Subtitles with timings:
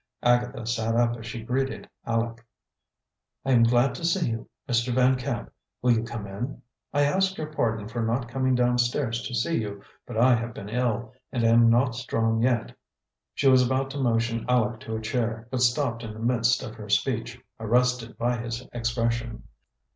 [0.23, 2.43] Agatha sat up as she greeted Aleck.
[3.45, 4.91] "I am glad to see you, Mr.
[4.91, 5.53] Van Camp.
[5.83, 6.59] Will you come in?
[6.91, 10.69] I ask your pardon for not coming downstairs to see you, but I have been
[10.69, 12.75] ill, and am not strong yet."
[13.35, 16.73] She was about to motion Aleck to a chair, but stopped in the midst of
[16.77, 19.43] her speech, arrested by his expression.